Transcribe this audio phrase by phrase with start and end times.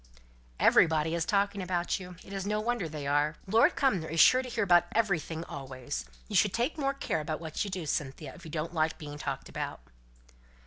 [0.59, 3.35] "Everybody is talking about you; it is no wonder they are.
[3.45, 6.05] Lord Cumnor is sure to hear about everything always.
[6.27, 9.19] You should take more care about what you do, Cynthia, if you don't like being
[9.19, 9.79] talked about."